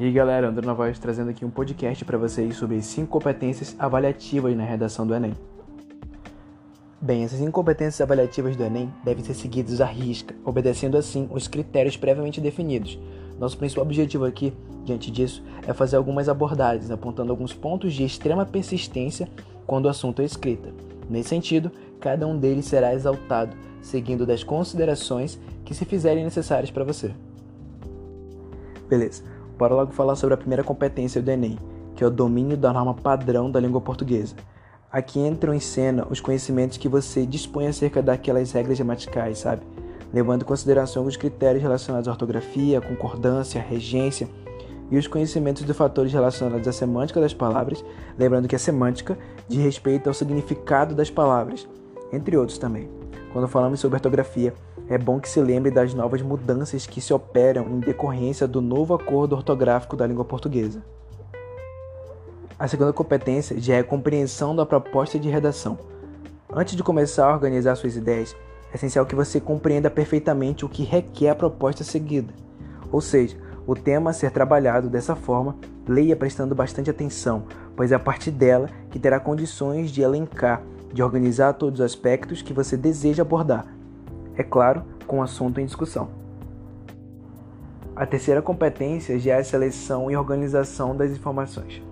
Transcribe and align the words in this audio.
E 0.00 0.04
aí 0.04 0.12
galera, 0.12 0.48
André 0.48 0.64
Novaes 0.64 0.96
trazendo 0.96 1.30
aqui 1.30 1.44
um 1.44 1.50
podcast 1.50 2.04
para 2.04 2.16
vocês 2.16 2.54
sobre 2.56 2.76
as 2.76 2.86
5 2.86 3.08
competências 3.08 3.74
avaliativas 3.80 4.56
na 4.56 4.62
redação 4.62 5.04
do 5.04 5.12
Enem. 5.12 5.34
Bem, 7.00 7.24
essas 7.24 7.40
incompetências 7.40 8.00
avaliativas 8.00 8.54
do 8.54 8.62
Enem 8.62 8.94
devem 9.02 9.24
ser 9.24 9.34
seguidas 9.34 9.80
à 9.80 9.86
risca, 9.86 10.36
obedecendo 10.44 10.96
assim 10.96 11.28
os 11.32 11.48
critérios 11.48 11.96
previamente 11.96 12.40
definidos. 12.40 12.96
Nosso 13.40 13.58
principal 13.58 13.84
objetivo 13.84 14.24
aqui, 14.24 14.52
diante 14.84 15.10
disso, 15.10 15.42
é 15.66 15.72
fazer 15.72 15.96
algumas 15.96 16.28
abordagens, 16.28 16.92
apontando 16.92 17.32
alguns 17.32 17.52
pontos 17.52 17.92
de 17.92 18.04
extrema 18.04 18.46
persistência 18.46 19.28
quando 19.66 19.86
o 19.86 19.88
assunto 19.88 20.22
é 20.22 20.24
escrita. 20.24 20.72
Nesse 21.10 21.30
sentido, 21.30 21.72
cada 21.98 22.24
um 22.24 22.38
deles 22.38 22.66
será 22.66 22.94
exaltado, 22.94 23.56
seguindo 23.82 24.24
das 24.24 24.44
considerações 24.44 25.40
que 25.64 25.74
se 25.74 25.84
fizerem 25.84 26.22
necessárias 26.22 26.70
para 26.70 26.84
você. 26.84 27.10
Beleza, 28.88 29.22
bora 29.58 29.74
logo 29.74 29.92
falar 29.92 30.14
sobre 30.14 30.34
a 30.34 30.38
primeira 30.38 30.62
competência 30.62 31.20
do 31.20 31.28
Enem, 31.28 31.58
que 31.96 32.04
é 32.04 32.06
o 32.06 32.10
domínio 32.10 32.56
da 32.56 32.72
norma 32.72 32.94
padrão 32.94 33.50
da 33.50 33.58
língua 33.58 33.80
portuguesa. 33.80 34.36
Aqui 34.90 35.18
entram 35.18 35.52
em 35.52 35.58
cena 35.58 36.06
os 36.08 36.20
conhecimentos 36.20 36.78
que 36.78 36.88
você 36.88 37.26
dispõe 37.26 37.66
acerca 37.66 38.00
daquelas 38.00 38.52
regras 38.52 38.78
gramaticais, 38.78 39.40
sabe? 39.40 39.62
Levando 40.14 40.42
em 40.42 40.46
consideração 40.46 41.04
os 41.04 41.16
critérios 41.16 41.62
relacionados 41.62 42.08
à 42.08 42.12
ortografia, 42.12 42.80
concordância, 42.80 43.60
regência 43.60 44.28
e 44.90 44.96
os 44.96 45.06
conhecimentos 45.06 45.64
de 45.64 45.74
fatores 45.74 46.12
relacionados 46.12 46.66
à 46.66 46.72
semântica 46.72 47.20
das 47.20 47.34
palavras, 47.34 47.84
lembrando 48.16 48.48
que 48.48 48.56
a 48.56 48.60
semântica 48.60 49.18
diz 49.48 49.62
respeito 49.62 50.06
ao 50.06 50.14
significado 50.14 50.94
das 50.94 51.10
palavras, 51.10 51.68
entre 52.12 52.36
outros 52.36 52.58
também. 52.58 52.88
Quando 53.32 53.48
falamos 53.48 53.80
sobre 53.80 53.96
ortografia, 53.96 54.54
é 54.88 54.96
bom 54.96 55.20
que 55.20 55.28
se 55.28 55.40
lembre 55.40 55.70
das 55.70 55.92
novas 55.92 56.22
mudanças 56.22 56.86
que 56.86 57.00
se 57.00 57.12
operam 57.12 57.66
em 57.68 57.80
decorrência 57.80 58.48
do 58.48 58.62
novo 58.62 58.94
acordo 58.94 59.36
ortográfico 59.36 59.96
da 59.96 60.06
língua 60.06 60.24
portuguesa. 60.24 60.82
A 62.58 62.66
segunda 62.66 62.92
competência 62.92 63.60
já 63.60 63.74
é 63.74 63.80
a 63.80 63.84
compreensão 63.84 64.56
da 64.56 64.66
proposta 64.66 65.18
de 65.18 65.28
redação. 65.28 65.78
Antes 66.50 66.74
de 66.74 66.82
começar 66.82 67.26
a 67.28 67.34
organizar 67.34 67.76
suas 67.76 67.96
ideias, 67.96 68.34
é 68.72 68.76
essencial 68.76 69.06
que 69.06 69.14
você 69.14 69.38
compreenda 69.38 69.90
perfeitamente 69.90 70.64
o 70.64 70.68
que 70.68 70.82
requer 70.82 71.30
a 71.30 71.34
proposta 71.34 71.84
seguida. 71.84 72.32
Ou 72.90 73.00
seja, 73.00 73.36
o 73.66 73.74
tema 73.74 74.10
a 74.10 74.14
ser 74.14 74.30
trabalhado 74.30 74.88
dessa 74.88 75.14
forma, 75.14 75.56
leia 75.86 76.16
prestando 76.16 76.54
bastante 76.54 76.88
atenção, 76.88 77.44
pois 77.76 77.92
é 77.92 77.94
a 77.94 77.98
partir 77.98 78.30
dela 78.30 78.68
que 78.90 78.98
terá 78.98 79.20
condições 79.20 79.90
de 79.90 80.00
elencar, 80.00 80.62
de 80.92 81.02
organizar 81.02 81.52
todos 81.54 81.80
os 81.80 81.86
aspectos 81.86 82.42
que 82.42 82.52
você 82.52 82.76
deseja 82.76 83.22
abordar. 83.22 83.66
É 84.36 84.42
claro, 84.42 84.82
com 85.06 85.18
o 85.18 85.22
assunto 85.22 85.60
em 85.60 85.66
discussão. 85.66 86.08
A 87.94 88.06
terceira 88.06 88.40
competência 88.40 89.18
já 89.18 89.34
é 89.34 89.40
a 89.40 89.44
seleção 89.44 90.10
e 90.10 90.16
organização 90.16 90.96
das 90.96 91.10
informações. 91.10 91.82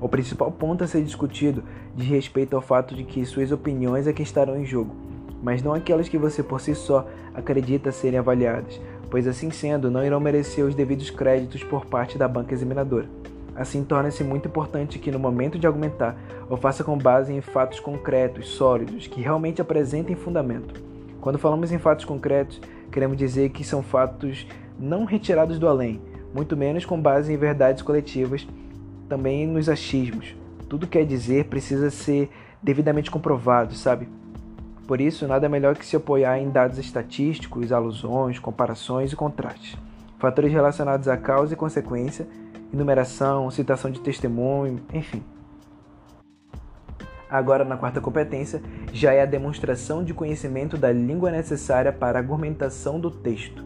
O 0.00 0.08
principal 0.08 0.50
ponto 0.50 0.82
a 0.82 0.86
ser 0.86 1.02
discutido 1.02 1.62
diz 1.94 2.06
respeito 2.06 2.56
ao 2.56 2.62
fato 2.62 2.94
de 2.94 3.04
que 3.04 3.26
suas 3.26 3.52
opiniões 3.52 4.06
é 4.06 4.12
que 4.12 4.22
estarão 4.22 4.56
em 4.56 4.64
jogo, 4.64 4.96
mas 5.42 5.62
não 5.62 5.74
aquelas 5.74 6.08
que 6.08 6.16
você 6.16 6.42
por 6.42 6.60
si 6.60 6.74
só 6.74 7.06
acredita 7.34 7.92
serem 7.92 8.18
avaliadas, 8.18 8.80
pois 9.10 9.26
assim 9.26 9.50
sendo, 9.50 9.90
não 9.90 10.02
irão 10.02 10.18
merecer 10.18 10.64
os 10.64 10.74
devidos 10.74 11.10
créditos 11.10 11.62
por 11.62 11.84
parte 11.84 12.16
da 12.16 12.26
banca 12.26 12.54
examinadora. 12.54 13.06
Assim, 13.54 13.84
torna-se 13.84 14.24
muito 14.24 14.48
importante 14.48 14.98
que, 14.98 15.10
no 15.10 15.18
momento 15.18 15.58
de 15.58 15.66
argumentar, 15.66 16.16
o 16.48 16.56
faça 16.56 16.84
com 16.84 16.96
base 16.96 17.32
em 17.32 17.40
fatos 17.40 17.80
concretos, 17.80 18.48
sólidos, 18.48 19.06
que 19.06 19.20
realmente 19.20 19.60
apresentem 19.60 20.16
fundamento. 20.16 20.82
Quando 21.20 21.38
falamos 21.38 21.70
em 21.70 21.78
fatos 21.78 22.04
concretos, 22.04 22.60
queremos 22.90 23.16
dizer 23.16 23.50
que 23.50 23.62
são 23.62 23.82
fatos 23.82 24.46
não 24.78 25.04
retirados 25.04 25.58
do 25.58 25.68
além, 25.68 26.00
muito 26.34 26.56
menos 26.56 26.84
com 26.84 27.00
base 27.00 27.32
em 27.32 27.36
verdades 27.36 27.82
coletivas 27.82 28.46
também 29.08 29.46
nos 29.46 29.68
achismos. 29.68 30.34
Tudo 30.68 30.86
quer 30.86 31.04
dizer 31.04 31.46
precisa 31.46 31.90
ser 31.90 32.30
devidamente 32.62 33.10
comprovado, 33.10 33.74
sabe? 33.74 34.08
Por 34.86 35.00
isso, 35.00 35.26
nada 35.26 35.48
melhor 35.48 35.76
que 35.76 35.84
se 35.84 35.96
apoiar 35.96 36.38
em 36.38 36.48
dados 36.48 36.78
estatísticos, 36.78 37.72
alusões, 37.72 38.38
comparações 38.38 39.12
e 39.12 39.16
contrastes. 39.16 39.76
Fatores 40.18 40.52
relacionados 40.52 41.08
à 41.08 41.16
causa 41.16 41.54
e 41.54 41.56
consequência, 41.56 42.26
enumeração, 42.72 43.50
citação 43.50 43.90
de 43.90 44.00
testemunho, 44.00 44.80
enfim. 44.92 45.22
Agora, 47.30 47.64
na 47.64 47.76
quarta 47.76 48.00
competência, 48.00 48.60
já 48.92 49.12
é 49.12 49.22
a 49.22 49.26
demonstração 49.26 50.02
de 50.02 50.12
conhecimento 50.12 50.76
da 50.76 50.90
língua 50.90 51.30
necessária 51.30 51.92
para 51.92 52.18
a 52.18 52.22
argumentação 52.22 52.98
do 52.98 53.10
texto. 53.10 53.64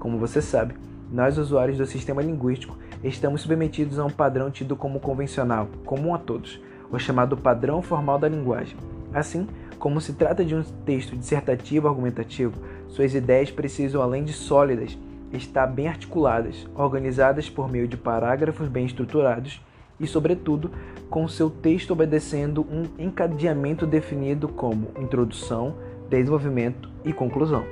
Como 0.00 0.18
você 0.18 0.42
sabe, 0.42 0.74
nós, 1.12 1.38
usuários 1.38 1.78
do 1.78 1.86
sistema 1.86 2.20
linguístico, 2.20 2.76
estamos 3.04 3.42
submetidos 3.42 4.00
a 4.00 4.04
um 4.04 4.10
padrão 4.10 4.50
tido 4.50 4.74
como 4.74 4.98
convencional, 4.98 5.68
comum 5.84 6.12
a 6.12 6.18
todos, 6.18 6.60
o 6.90 6.98
chamado 6.98 7.36
padrão 7.36 7.80
formal 7.80 8.18
da 8.18 8.28
linguagem. 8.28 8.76
Assim, 9.12 9.46
como 9.78 10.00
se 10.00 10.14
trata 10.14 10.44
de 10.44 10.56
um 10.56 10.62
texto 10.84 11.16
dissertativo 11.16 11.86
argumentativo, 11.86 12.54
suas 12.88 13.14
ideias 13.14 13.50
precisam, 13.50 14.02
além 14.02 14.24
de 14.24 14.32
sólidas, 14.32 14.98
estar 15.32 15.66
bem 15.66 15.88
articuladas, 15.88 16.66
organizadas 16.74 17.50
por 17.50 17.70
meio 17.70 17.88
de 17.88 17.96
parágrafos 17.96 18.68
bem 18.68 18.86
estruturados 18.86 19.60
e, 19.98 20.06
sobretudo, 20.06 20.70
com 21.08 21.26
seu 21.28 21.48
texto 21.48 21.92
obedecendo 21.92 22.62
um 22.62 22.84
encadeamento 22.98 23.86
definido 23.86 24.48
como 24.48 24.88
introdução, 24.98 25.74
desenvolvimento 26.08 26.88
e 27.04 27.12
conclusão. 27.12 27.64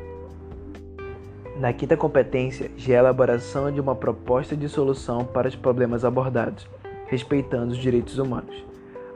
Na 1.58 1.72
quinta 1.72 1.96
competência, 1.96 2.70
já 2.76 2.94
é 2.94 2.96
a 2.96 3.00
elaboração 3.00 3.70
de 3.70 3.80
uma 3.80 3.94
proposta 3.94 4.56
de 4.56 4.68
solução 4.68 5.24
para 5.24 5.48
os 5.48 5.54
problemas 5.54 6.04
abordados, 6.04 6.66
respeitando 7.06 7.72
os 7.72 7.78
direitos 7.78 8.18
humanos. 8.18 8.64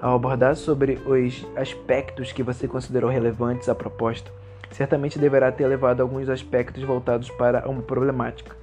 Ao 0.00 0.14
abordar 0.14 0.54
sobre 0.54 0.98
os 1.06 1.46
aspectos 1.56 2.32
que 2.32 2.42
você 2.42 2.68
considerou 2.68 3.10
relevantes 3.10 3.68
à 3.68 3.74
proposta, 3.74 4.30
certamente 4.76 5.18
deverá 5.18 5.50
ter 5.50 5.66
levado 5.66 6.00
alguns 6.00 6.28
aspectos 6.28 6.82
voltados 6.82 7.30
para 7.30 7.68
uma 7.68 7.82
problemática, 7.82 8.56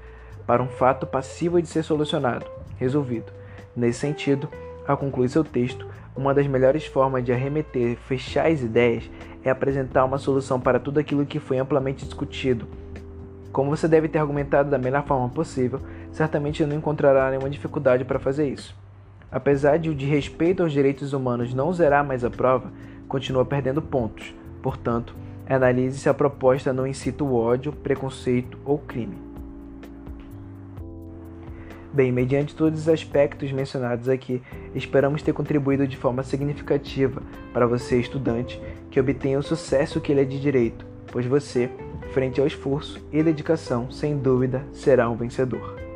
para 0.45 0.61
um 0.61 0.67
fato 0.67 1.07
passível 1.07 1.59
de 1.59 1.67
ser 1.67 1.83
solucionado, 1.83 2.45
resolvido. 2.77 3.31
Nesse 3.75 3.99
sentido, 3.99 4.47
ao 4.87 4.97
concluir 4.97 5.29
seu 5.29 5.43
texto, 5.43 5.87
uma 6.15 6.33
das 6.33 6.45
melhores 6.45 6.85
formas 6.85 7.23
de 7.23 7.31
arremeter, 7.31 7.97
fechar 7.97 8.47
as 8.47 8.61
ideias, 8.61 9.09
é 9.43 9.49
apresentar 9.49 10.05
uma 10.05 10.17
solução 10.17 10.59
para 10.59 10.79
tudo 10.79 10.99
aquilo 10.99 11.25
que 11.25 11.39
foi 11.39 11.57
amplamente 11.57 12.05
discutido 12.05 12.67
como 13.53 13.69
você 13.69 13.87
deve 13.87 14.09
ter 14.09 14.17
argumentado 14.17 14.71
da 14.71 14.79
melhor 14.79 15.05
forma 15.05 15.29
possível, 15.29 15.79
certamente 16.11 16.65
não 16.65 16.75
encontrará 16.75 17.29
nenhuma 17.29 17.51
dificuldade 17.51 18.03
para 18.03 18.17
fazer 18.17 18.49
isso. 18.49 18.75
Apesar 19.31 19.77
de 19.77 19.91
o 19.91 19.95
de 19.95 20.07
respeito 20.07 20.63
aos 20.63 20.73
direitos 20.73 21.13
humanos 21.13 21.53
não 21.53 21.71
zerar 21.71 22.03
mais 22.03 22.25
a 22.25 22.31
prova, 22.31 22.71
continua 23.07 23.45
perdendo 23.45 23.79
pontos. 23.79 24.33
Portanto, 24.59 25.15
analise 25.47 25.99
se 25.99 26.09
a 26.09 26.13
proposta 26.13 26.71
não 26.73 26.87
incita 26.87 27.23
o 27.23 27.35
ódio, 27.35 27.71
preconceito 27.71 28.57
ou 28.65 28.77
crime. 28.77 29.17
Bem, 31.93 32.11
mediante 32.11 32.55
todos 32.55 32.79
os 32.79 32.89
aspectos 32.89 33.51
mencionados 33.51 34.09
aqui, 34.09 34.41
esperamos 34.73 35.21
ter 35.21 35.31
contribuído 35.31 35.87
de 35.87 35.95
forma 35.95 36.23
significativa 36.23 37.21
para 37.53 37.67
você, 37.67 37.99
estudante, 37.99 38.59
que 38.89 38.99
obtenha 38.99 39.37
o 39.37 39.43
sucesso 39.43 40.01
que 40.01 40.11
ele 40.11 40.21
é 40.21 40.25
de 40.25 40.39
direito, 40.39 40.85
pois 41.11 41.25
você 41.25 41.69
frente 42.11 42.41
ao 42.41 42.47
esforço 42.47 42.99
e 43.11 43.21
dedicação, 43.21 43.91
sem 43.91 44.17
dúvida 44.17 44.65
será 44.71 45.07
um 45.07 45.15
vencedor. 45.15 45.92